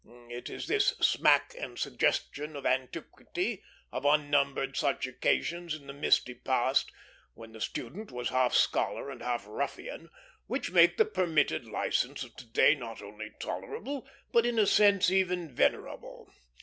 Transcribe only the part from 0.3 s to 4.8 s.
is this smack and suggestion of antiquity, of unnumbered